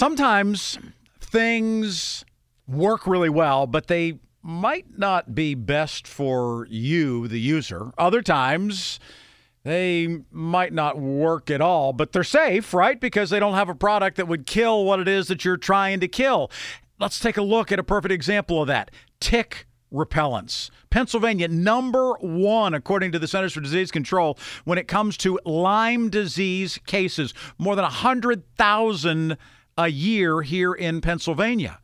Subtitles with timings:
[0.00, 0.78] Sometimes
[1.20, 2.24] things
[2.66, 7.92] work really well, but they might not be best for you, the user.
[7.98, 8.98] Other times,
[9.62, 12.98] they might not work at all, but they're safe, right?
[12.98, 16.00] Because they don't have a product that would kill what it is that you're trying
[16.00, 16.50] to kill.
[16.98, 20.70] Let's take a look at a perfect example of that tick repellents.
[20.88, 26.08] Pennsylvania, number one, according to the Centers for Disease Control, when it comes to Lyme
[26.08, 27.34] disease cases.
[27.58, 29.36] More than 100,000
[29.80, 31.78] a year here in Pennsylvania.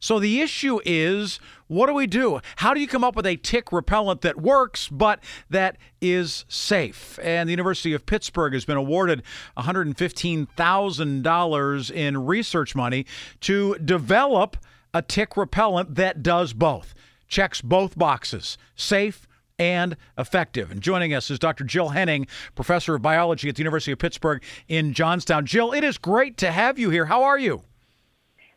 [0.00, 2.40] So the issue is what do we do?
[2.56, 7.18] How do you come up with a tick repellent that works but that is safe?
[7.22, 9.22] And the University of Pittsburgh has been awarded
[9.58, 13.04] $115,000 in research money
[13.42, 14.56] to develop
[14.94, 16.94] a tick repellent that does both.
[17.28, 18.56] Checks both boxes.
[18.74, 20.70] Safe and effective.
[20.70, 21.64] And joining us is Dr.
[21.64, 25.46] Jill Henning, professor of biology at the University of Pittsburgh in Johnstown.
[25.46, 27.06] Jill, it is great to have you here.
[27.06, 27.62] How are you?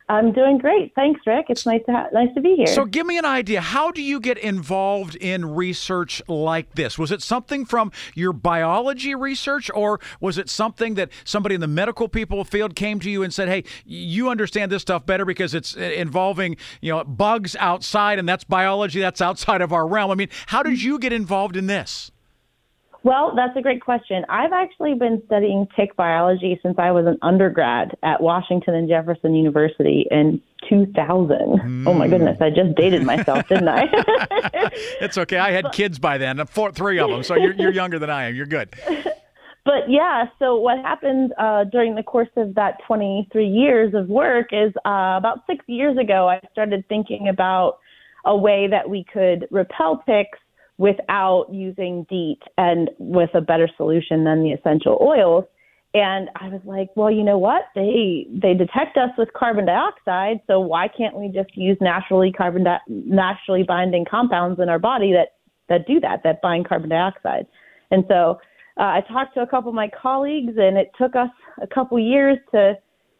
[0.08, 0.94] I'm doing great.
[0.94, 1.46] Thanks, Rick.
[1.48, 2.68] It's nice to ha- nice to be here.
[2.68, 3.60] So, give me an idea.
[3.60, 6.96] How do you get involved in research like this?
[6.96, 11.66] Was it something from your biology research, or was it something that somebody in the
[11.66, 15.54] medical people field came to you and said, "Hey, you understand this stuff better because
[15.54, 20.12] it's uh, involving you know bugs outside, and that's biology that's outside of our realm."
[20.12, 22.12] I mean, how did you get involved in this?
[23.06, 24.26] Well, that's a great question.
[24.28, 29.32] I've actually been studying tick biology since I was an undergrad at Washington and Jefferson
[29.32, 31.38] University in 2000.
[31.38, 31.86] Mm.
[31.86, 33.84] Oh my goodness, I just dated myself, didn't I?
[35.00, 35.38] it's okay.
[35.38, 38.24] I had kids by then, four, three of them, so you're, you're younger than I
[38.24, 38.34] am.
[38.34, 38.74] You're good.
[39.64, 44.50] But yeah, so what happened uh, during the course of that 23 years of work
[44.52, 47.80] is uh, about six years ago, I started thinking about
[48.24, 50.38] a way that we could repel ticks
[50.78, 55.44] without using DEET and with a better solution than the essential oils.
[55.94, 57.62] And I was like, well, you know what?
[57.74, 62.64] They they detect us with carbon dioxide, so why can't we just use naturally carbon
[62.64, 65.36] di- naturally binding compounds in our body that
[65.70, 67.46] that do that, that bind carbon dioxide?
[67.90, 68.38] And so
[68.78, 71.30] uh, I talked to a couple of my colleagues, and it took us
[71.62, 72.74] a couple years to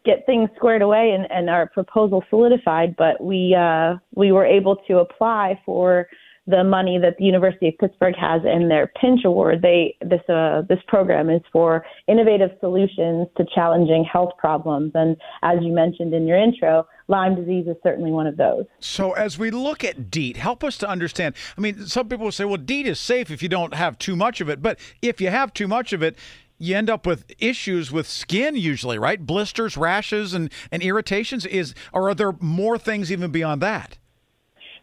[0.05, 2.95] get things squared away and, and our proposal solidified.
[2.97, 6.09] But we uh, we were able to apply for
[6.47, 9.63] the money that the University of Pittsburgh has in their Pinch Award.
[9.63, 15.59] They this uh, this program is for innovative solutions to challenging health problems, and as
[15.63, 18.65] you mentioned in your intro, Lyme disease is certainly one of those.
[18.81, 21.35] So, as we look at DEET, help us to understand.
[21.57, 24.17] I mean, some people will say, "Well, DEET is safe if you don't have too
[24.17, 26.17] much of it," but if you have too much of it,
[26.59, 29.25] you end up with issues with skin usually, right?
[29.25, 31.45] Blisters, rashes, and, and irritations.
[31.47, 33.99] Is or are there more things even beyond that?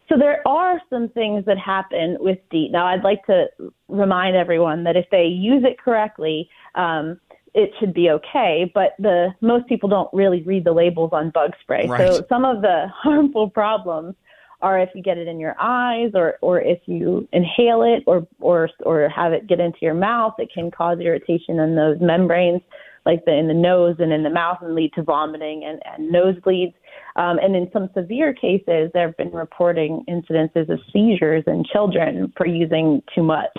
[0.09, 2.71] So there are some things that happen with DEET.
[2.71, 3.47] Now, I'd like to
[3.87, 7.19] remind everyone that if they use it correctly, um,
[7.53, 8.71] it should be okay.
[8.73, 11.87] But the most people don't really read the labels on bug spray.
[11.87, 12.13] Right.
[12.13, 14.15] So some of the harmful problems
[14.61, 18.25] are if you get it in your eyes, or or if you inhale it, or
[18.39, 20.33] or or have it get into your mouth.
[20.39, 22.61] It can cause irritation in those membranes,
[23.05, 26.13] like the in the nose and in the mouth, and lead to vomiting and, and
[26.13, 26.73] nosebleeds.
[27.15, 32.33] Um, and in some severe cases, there have been reporting incidences of seizures in children
[32.35, 33.57] for using too much.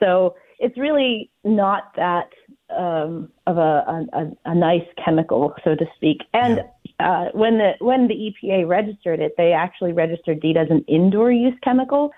[0.00, 2.28] So it's really not that
[2.76, 6.18] um, of a, a, a, nice chemical, so to speak.
[6.32, 6.60] And
[6.98, 11.30] uh, when the when the EPA registered it, they actually registered DEET as an indoor
[11.30, 12.10] use chemical.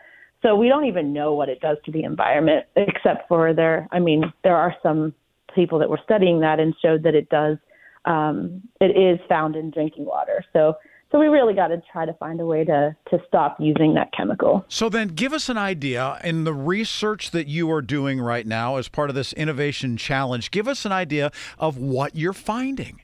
[0.43, 3.89] So we don't even know what it does to the environment, except for there.
[3.91, 5.15] I mean, there are some
[5.57, 7.57] people that were studying that and showed that it does
[8.05, 10.45] um, it is found in drinking water.
[10.53, 10.77] So
[11.13, 14.13] So we really got to try to find a way to to stop using that
[14.13, 14.65] chemical.
[14.69, 18.77] So then give us an idea in the research that you are doing right now
[18.77, 20.51] as part of this innovation challenge.
[20.51, 23.01] Give us an idea of what you're finding.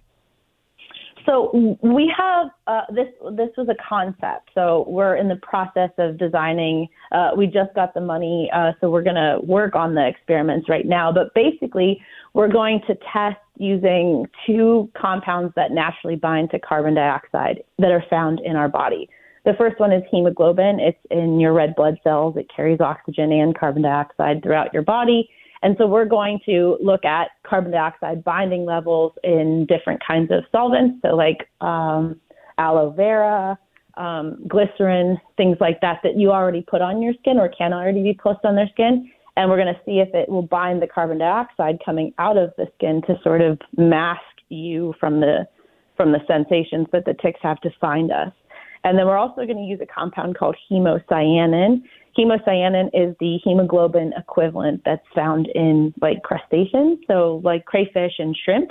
[1.24, 3.06] So we have uh, this.
[3.36, 4.50] This was a concept.
[4.54, 6.88] So we're in the process of designing.
[7.12, 10.68] Uh, we just got the money, uh, so we're going to work on the experiments
[10.68, 11.12] right now.
[11.12, 12.00] But basically,
[12.34, 18.04] we're going to test using two compounds that naturally bind to carbon dioxide that are
[18.08, 19.08] found in our body.
[19.44, 20.78] The first one is hemoglobin.
[20.80, 22.36] It's in your red blood cells.
[22.36, 25.28] It carries oxygen and carbon dioxide throughout your body.
[25.62, 30.44] And so we're going to look at carbon dioxide binding levels in different kinds of
[30.50, 32.20] solvents, so like um,
[32.58, 33.58] aloe vera,
[33.96, 38.02] um, glycerin, things like that that you already put on your skin or can already
[38.02, 39.10] be put on their skin.
[39.36, 42.52] And we're going to see if it will bind the carbon dioxide coming out of
[42.58, 45.46] the skin to sort of mask you from the
[45.96, 48.32] from the sensations that the ticks have to find us.
[48.84, 51.82] And then we're also going to use a compound called hemocyanin.
[52.18, 58.70] Hemocyanin is the hemoglobin equivalent that's found in like crustaceans, so like crayfish and shrimp.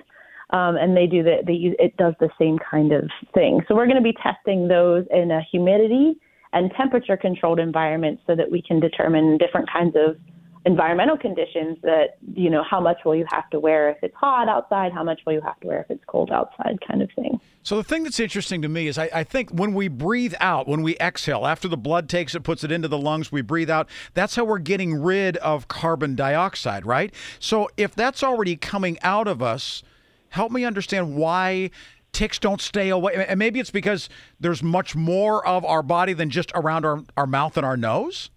[0.51, 3.61] Um, and they do the they use it does the same kind of thing.
[3.67, 6.19] So we're going to be testing those in a humidity
[6.51, 10.17] and temperature controlled environment so that we can determine different kinds of
[10.65, 14.47] environmental conditions that you know how much will you have to wear if it's hot
[14.47, 14.91] outside?
[14.91, 16.79] How much will you have to wear if it's cold outside?
[16.87, 17.39] Kind of thing.
[17.63, 20.67] So the thing that's interesting to me is I, I, think when we breathe out
[20.67, 23.69] when we exhale after the blood takes it puts it into the lungs we breathe
[23.69, 27.13] out that's how we're getting rid of carbon dioxide right?
[27.39, 29.83] So if that's already coming out of us
[30.29, 31.69] help me understand why
[32.11, 33.25] ticks don't stay away.
[33.27, 34.09] And maybe it's because
[34.39, 38.29] there's much more of our body than just around our, our mouth and our nose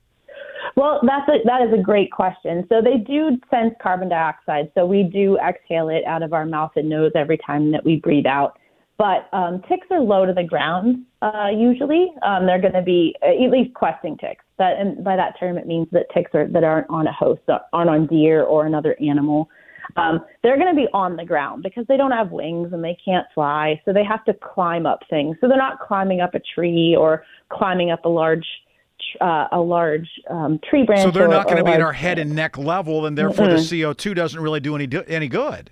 [0.76, 2.64] well, that's a, that is a great question.
[2.68, 4.70] So they do sense carbon dioxide.
[4.74, 7.96] So we do exhale it out of our mouth and nose every time that we
[7.96, 8.58] breathe out.
[8.96, 12.12] But um, ticks are low to the ground uh, usually.
[12.22, 14.44] Um, they're going to be at least questing ticks.
[14.58, 17.42] That and by that term, it means that ticks are that aren't on a host,
[17.72, 19.48] aren't on deer or another animal.
[19.96, 22.96] Um, they're going to be on the ground because they don't have wings and they
[23.04, 25.36] can't fly, so they have to climb up things.
[25.40, 28.46] So they're not climbing up a tree or climbing up a large
[29.20, 31.02] uh, a large um, tree branch.
[31.02, 33.46] So they're or, not going to be at our head and neck level, and therefore
[33.46, 33.56] mm-hmm.
[33.56, 35.70] the CO2 doesn't really do any do- any good.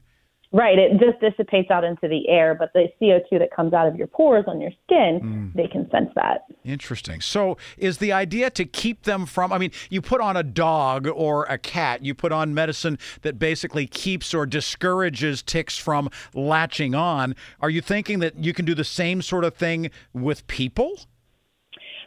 [0.55, 3.97] Right, it just dissipates out into the air, but the CO2 that comes out of
[3.97, 5.55] your pores on your skin, mm.
[5.55, 6.45] they can sense that.
[6.63, 7.23] Interesting.
[7.23, 9.51] So, is the idea to keep them from?
[9.51, 13.39] I mean, you put on a dog or a cat, you put on medicine that
[13.39, 17.35] basically keeps or discourages ticks from latching on.
[17.61, 20.99] Are you thinking that you can do the same sort of thing with people?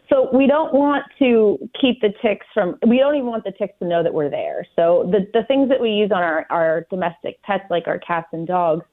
[0.09, 3.73] So we don't want to keep the ticks from, we don't even want the ticks
[3.79, 4.65] to know that we're there.
[4.75, 8.27] So the, the things that we use on our, our domestic pets, like our cats
[8.31, 8.85] and dogs,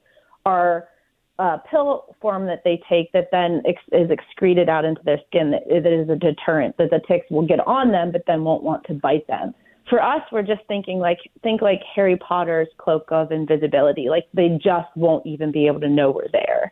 [0.45, 0.89] are
[1.39, 5.51] uh, pill form that they take that then ex- is excreted out into their skin
[5.51, 8.63] that, that is a deterrent, that the ticks will get on them, but then won't
[8.63, 9.53] want to bite them.
[9.89, 14.09] For us, we're just thinking like, think like Harry Potter's cloak of invisibility.
[14.09, 16.71] Like they just won't even be able to know we're there.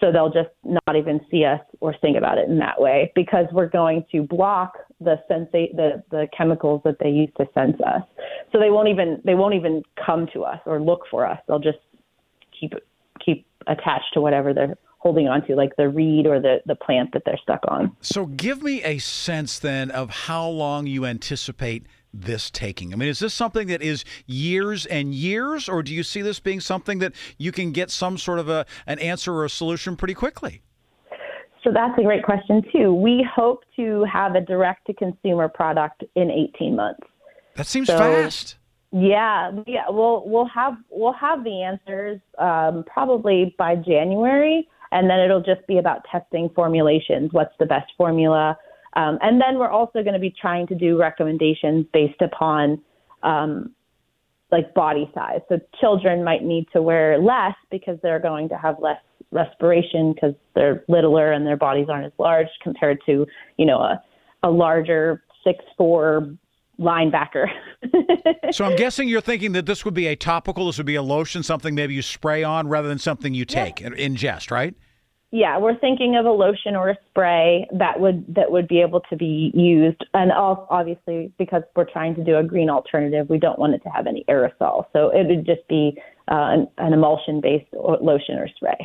[0.00, 3.46] So they'll just not even see us or think about it in that way because
[3.52, 8.02] we're going to block the sensa- the the chemicals that they use to sense us.
[8.52, 11.38] So they won't even they won't even come to us or look for us.
[11.48, 11.78] They'll just
[12.58, 12.74] keep
[13.24, 17.22] keep attached to whatever they're holding onto, like the reed or the, the plant that
[17.24, 17.96] they're stuck on.
[18.00, 21.86] So give me a sense then of how long you anticipate
[22.20, 22.92] this taking?
[22.92, 26.40] I mean, is this something that is years and years, or do you see this
[26.40, 29.96] being something that you can get some sort of a, an answer or a solution
[29.96, 30.62] pretty quickly?
[31.62, 32.94] So that's a great question, too.
[32.94, 37.00] We hope to have a direct to consumer product in 18 months.
[37.56, 38.56] That seems so, fast.
[38.92, 39.84] Yeah, yeah.
[39.88, 45.66] We'll we'll have we'll have the answers um, probably by January, and then it'll just
[45.66, 47.30] be about testing formulations.
[47.32, 48.56] What's the best formula?
[48.96, 52.82] Um, and then we're also going to be trying to do recommendations based upon
[53.22, 53.74] um,
[54.50, 55.40] like body size.
[55.48, 59.00] So children might need to wear less because they're going to have less
[59.30, 63.26] respiration because they're littler and their bodies aren't as large compared to,
[63.58, 64.02] you know, a,
[64.42, 66.34] a larger six four
[66.80, 67.46] linebacker.
[68.52, 71.02] so I'm guessing you're thinking that this would be a topical, this would be a
[71.02, 73.88] lotion, something maybe you spray on rather than something you take yeah.
[73.88, 74.74] and ingest, right?
[75.36, 79.00] Yeah, we're thinking of a lotion or a spray that would that would be able
[79.10, 83.58] to be used, and obviously because we're trying to do a green alternative, we don't
[83.58, 85.92] want it to have any aerosol, so it would just be
[86.32, 88.78] uh, an, an emulsion-based lotion or spray.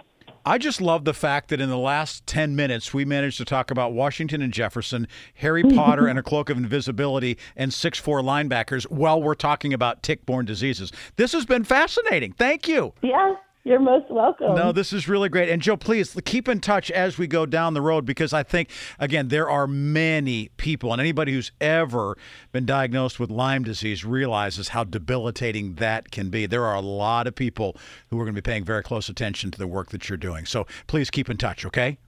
[0.45, 3.71] I just love the fact that in the last 10 minutes, we managed to talk
[3.71, 8.83] about Washington and Jefferson, Harry Potter and a cloak of invisibility, and six four linebackers
[8.91, 10.91] while we're talking about tick borne diseases.
[11.15, 12.33] This has been fascinating.
[12.33, 12.93] Thank you.
[13.01, 13.35] Yeah.
[13.63, 14.55] You're most welcome.
[14.55, 15.47] No, this is really great.
[15.49, 18.71] And Joe, please keep in touch as we go down the road because I think,
[18.97, 22.17] again, there are many people, and anybody who's ever
[22.51, 26.47] been diagnosed with Lyme disease realizes how debilitating that can be.
[26.47, 27.77] There are a lot of people
[28.09, 30.45] who are going to be paying very close attention to the work that you're doing.
[30.45, 31.99] So please keep in touch, okay?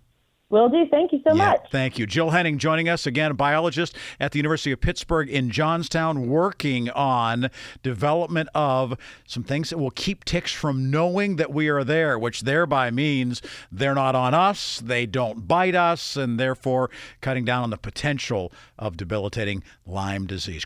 [0.54, 0.86] Will do.
[0.92, 1.66] Thank you so Yeah, much.
[1.72, 2.06] Thank you.
[2.06, 6.92] Jill Henning joining us again, a biologist at the University of Pittsburgh in Johnstown, working
[6.92, 7.50] on
[7.82, 8.96] development of
[9.26, 13.42] some things that will keep ticks from knowing that we are there, which thereby means
[13.72, 18.54] they're not on us, they don't bite us, and therefore cutting down on the potential
[18.78, 20.66] of debilitating Lyme disease.